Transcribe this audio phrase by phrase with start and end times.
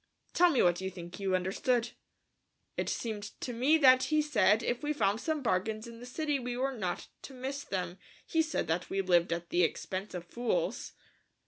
[0.33, 1.91] "Tell me what you think you understood."
[2.75, 6.07] "It seemed to me that he said that if we found some bargains in the
[6.07, 7.99] city we were not to miss them.
[8.25, 10.93] He said that we lived at the expense of fools."